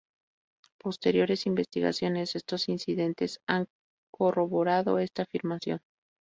Posteriores 0.79 1.45
investigaciones 1.45 2.33
de 2.33 2.39
estos 2.39 2.69
"incidentes" 2.69 3.39
han 3.47 3.67
corroborado 4.11 4.97
esta 4.97 5.21
afirmación. 5.21 5.79